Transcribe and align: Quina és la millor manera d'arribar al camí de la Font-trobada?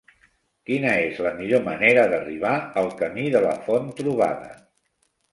Quina 0.67 0.93
és 1.09 1.17
la 1.25 1.33
millor 1.41 1.59
manera 1.67 2.05
d'arribar 2.13 2.53
al 2.83 2.89
camí 3.01 3.25
de 3.35 3.41
la 3.43 3.51
Font-trobada? 3.67 4.49